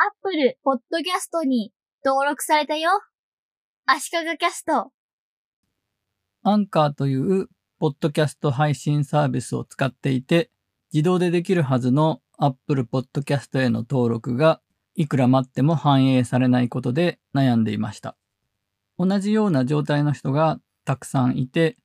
[0.00, 1.72] Apple Podcast に
[2.04, 2.90] 登録されたよ。
[3.84, 4.92] 足利キャスト。
[6.44, 7.48] アンカーという
[7.80, 10.52] ポッドキャスト配信サービスを使っていて、
[10.92, 14.60] 自動でできるはずの Apple Podcast への登録が
[14.94, 18.16] いくら待っても反映されないことで悩んでいました。
[18.98, 21.76] 同じような状態の人がたくさんいて、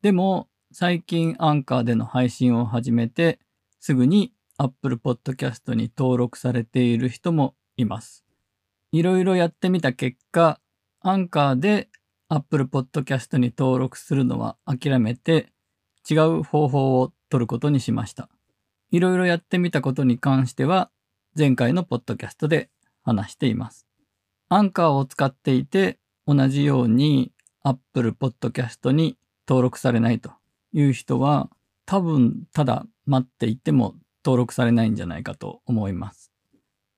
[0.00, 3.38] でも最近アンカーでの配信を始めて、
[3.78, 8.24] すぐに Apple Podcast に登録されている人もいます。
[8.92, 10.60] いろいろやってみた結果、
[11.00, 11.88] アンカーで
[12.28, 15.52] Apple Podcast に登録するのは諦めて、
[16.08, 18.28] 違う方法を取ることにしました。
[18.90, 20.90] いろいろやってみたことに関しては、
[21.36, 22.68] 前回のポッドキャストで
[23.02, 23.86] 話しています。
[24.48, 27.32] アンカーを使っていて、同じように
[27.62, 29.16] Apple Podcast に
[29.48, 30.32] 登録されないと
[30.72, 31.48] いう人は、
[31.86, 33.94] 多分ただ待っていても
[34.24, 36.32] 登録されないんじゃないかと思います。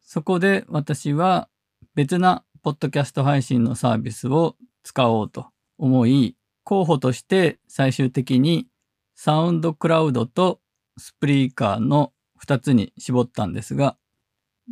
[0.00, 1.48] そこで私は
[1.94, 5.46] 別なポッドキャスト配信のサービスを使おうと
[5.78, 8.66] 思い、候補として最終的に
[9.14, 10.60] サウンドクラウドと
[10.96, 12.12] スプリーカーの
[12.44, 13.96] 2つに絞ったんですが、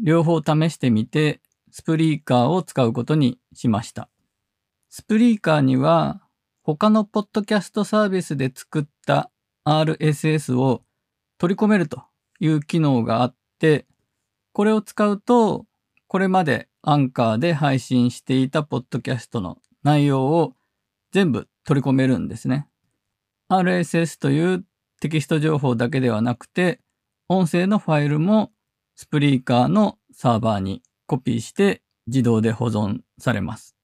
[0.03, 1.41] 両方試してみて
[1.71, 4.09] スプリーカーを使うことにしました。
[4.89, 6.23] スプリーカーには
[6.63, 9.31] 他のポッドキャストサービスで作った
[9.65, 10.83] RSS を
[11.39, 12.03] 取り込めると
[12.41, 13.87] いう機能があって、
[14.53, 15.67] これを使うと、
[16.09, 20.55] これまでアンカーで配信していたポッドキャストの内容を
[21.13, 22.69] 全部取り込めるんですね。
[23.49, 24.65] RSS という
[25.01, 26.81] テキスト情報だけではなくて、
[27.29, 28.53] 音声のファイルも
[28.95, 33.77] スプリーカーのサーバーにコピーして自動で保存されます。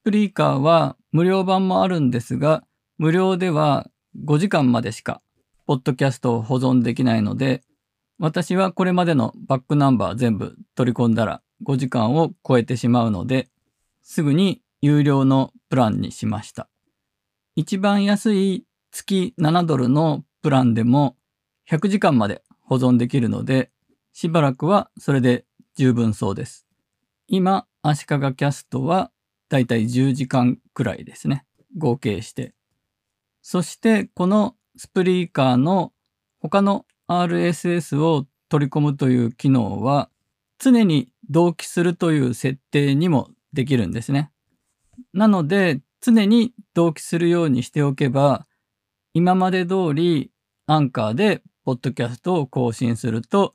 [0.00, 2.64] スプリーカーは無料版もあるんですが、
[2.98, 3.90] 無料では
[4.24, 5.22] 5時間までしか
[5.66, 7.62] ポッドキャストを保存できないので、
[8.18, 13.48] 私はこれまでのバックナンバー全部取り込んだら5時間を超えてしまうので、
[14.02, 16.68] すぐに有料のプランにしました。
[17.56, 21.16] 一番安い月7ドルのプランでも
[21.70, 23.70] 100時間まで保存できるので、
[24.12, 25.44] しばらくはそれで
[25.76, 26.66] 十分そうです。
[27.26, 29.10] 今、足利キャストは
[29.48, 31.44] だいたい10時間くらいですね。
[31.76, 32.54] 合計して。
[33.42, 35.92] そしてこのスプリーカーの
[36.40, 40.10] 他の RSS を取り込むという機能は
[40.58, 44.30] 常に同期するという設定にもできるんですね。
[45.12, 48.46] なので常に同期するようにしておけば
[49.12, 50.30] 今まで通り
[50.66, 53.54] アンカーでポッドキャストを更新すると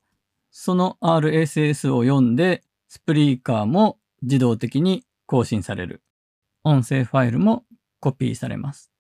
[0.51, 6.01] その RSS を読んでスプリーカーも自動的に更新される。
[6.63, 7.63] 音声ファイルも
[7.99, 8.91] コピーされます。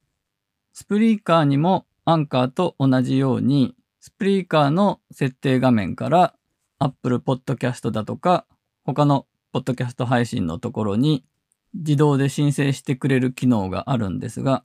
[0.73, 6.33] スプリーカーにもアンカーと同じようにスプリーカーの設定画面から
[6.79, 8.45] Apple Podcast だとか
[8.85, 11.25] 他のポッドキャスト配信のところに
[11.73, 14.63] 自動で申請してくれる機能があるんですが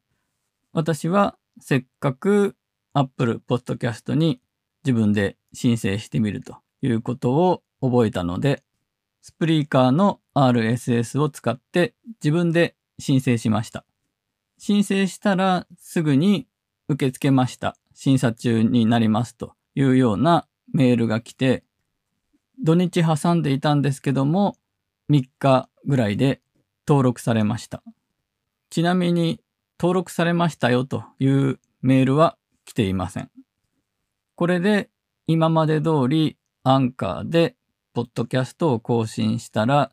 [0.73, 2.57] 私はせっかく
[2.93, 4.41] Apple Podcast に
[4.85, 8.63] 自分で申請してみるということを覚えたので
[9.21, 13.87] スプリーカーの RSS を使って自分で申請しました。
[14.59, 16.47] 申請したらすぐに
[16.89, 17.77] 受け付けました。
[17.95, 21.65] 審査中になりますというようなメールが来て、
[22.63, 24.57] 土日挟んでいたんですけども、
[25.11, 26.41] 3日ぐらいで
[26.87, 27.83] 登録されました。
[28.71, 29.41] ちなみに
[29.79, 33.31] 登録されましたよというメールは来ていません。
[34.37, 34.91] これで
[35.27, 37.57] 今まで通りアンカーで
[37.93, 39.93] ポッドキャストを更新したら、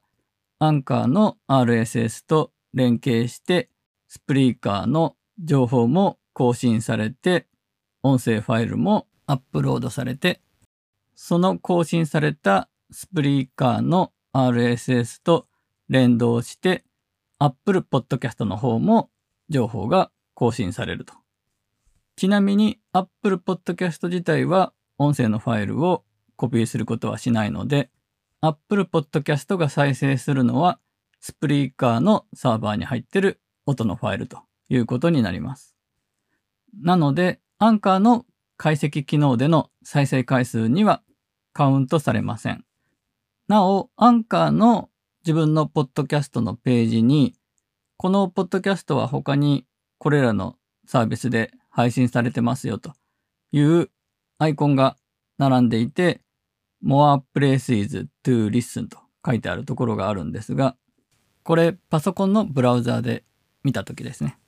[0.57, 3.69] アンカーの RSS と連携して、
[4.07, 7.47] スプリーカーの情報も更新されて、
[8.03, 10.41] 音声ファイルもアップロードされて、
[11.16, 15.47] その更新されたスプリーカーの RSS と
[15.89, 16.84] 連動して、
[17.39, 19.09] Apple Podcast の方も
[19.50, 21.13] 情報が更新されると。
[22.16, 26.03] ちなみに Apple Podcast 自体は音声のファイルを
[26.35, 27.89] コピーすることはしないので、
[28.41, 30.80] Apple Podcast が再生するのは
[31.19, 34.39] スプリーカーのサーバーに入っている音のファイルと
[34.69, 35.75] いうことになります。
[36.81, 38.25] なので、アンカーの
[38.58, 41.04] 解析機能での再生回数には
[41.54, 42.66] カウントされません。
[43.48, 44.90] なお、アンカーの
[45.24, 47.36] 自分のポッドキャストのページに、
[47.98, 49.68] このポッドキャストは他に
[50.00, 50.56] これらの
[50.88, 52.94] サービスで配信されてますよと
[53.52, 53.92] いう
[54.40, 54.98] アイコンが
[55.38, 56.22] 並んでいて、
[56.84, 60.78] More Places to Listen と書いてあるところがあるんですが、
[61.44, 63.24] これパソコンのブラウザーで
[63.63, 64.40] 見たときですね。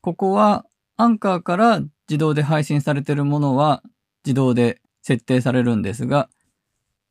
[0.00, 0.64] ここは
[0.96, 3.82] アンカーから自動で配信されているものは
[4.24, 6.28] 自動で設定されるんですが、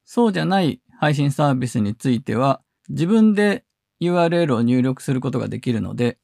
[0.05, 3.63] そうじゃない配信サービスについては自分で
[4.01, 6.17] URL を入力することができるので、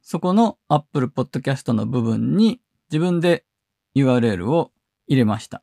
[0.00, 2.60] そこの Apple Podcast の部分に
[2.90, 3.44] 自分で
[3.94, 4.72] URL を
[5.06, 5.62] 入れました。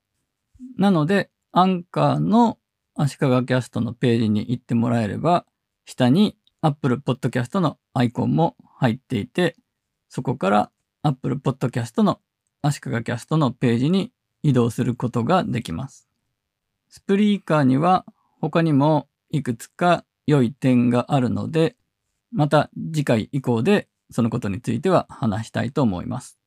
[0.78, 2.58] なので、アンカーの
[2.96, 5.46] 足利キャストのページに行ってもらえれば、
[5.86, 9.56] 下に Apple Podcast のアイコンも入っていて、
[10.10, 10.72] そこから
[11.04, 12.20] Apple Podcast の
[12.62, 14.12] 足利キャストのページに
[14.44, 16.08] 移動することができます。
[16.90, 18.06] スプリーカーには
[18.42, 21.76] 他にもいくつか良い点があるので、
[22.32, 26.39] また次回以降でそのことについては話したいと思います。